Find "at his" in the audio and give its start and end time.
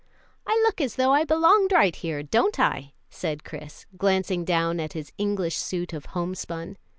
4.79-5.11